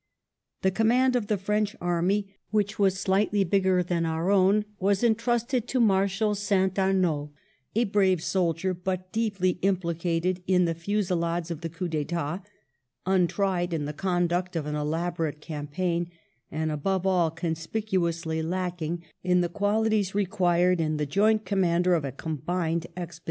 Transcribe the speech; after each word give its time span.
The 0.63 0.71
command 0.71 1.15
of 1.15 1.27
the 1.27 1.37
French 1.37 1.75
Army, 1.79 2.33
which 2.49 2.79
was 2.79 2.99
slightly 2.99 3.43
bigger 3.43 3.83
than 3.83 4.03
our 4.03 4.31
own, 4.31 4.65
was 4.79 5.03
entrusted 5.03 5.67
to 5.67 5.79
Marshal 5.79 6.33
Saint 6.33 6.73
Amaud, 6.79 7.29
a 7.75 7.83
brave 7.83 8.23
soldier, 8.23 8.73
but 8.73 9.11
deeply 9.11 9.59
implicated 9.61 10.41
in 10.47 10.65
the 10.65 10.73
fusillades 10.73 11.51
of 11.51 11.61
the 11.61 11.69
coiiy 11.69 11.91
d'etat, 11.91 12.41
untried 13.05 13.75
in 13.75 13.85
the 13.85 13.93
conduct 13.93 14.55
of 14.55 14.65
an 14.65 14.73
elaborate 14.73 15.39
campaign, 15.39 16.09
and 16.51 16.71
above 16.71 17.05
all 17.05 17.29
conspicu 17.29 18.09
ously 18.09 18.41
lacking 18.41 19.03
in 19.23 19.41
the 19.41 19.49
qualities 19.49 20.15
required 20.15 20.81
in 20.81 20.97
the 20.97 21.05
joint 21.05 21.45
commander 21.45 21.93
of 21.93 22.03
a 22.03 22.11
combined 22.11 22.87
expedition. 22.97 23.19